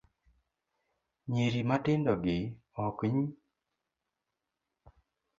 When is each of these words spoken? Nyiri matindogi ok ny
Nyiri 1.31 1.61
matindogi 1.69 2.39
ok 2.85 2.97
ny 3.13 3.17